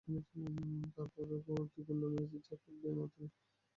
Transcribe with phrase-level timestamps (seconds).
[0.07, 1.37] আর তারপরও
[1.71, 3.25] তুই গুন্ডামি, এসিড আর চাকুর খেলায় মেতে উঠলি।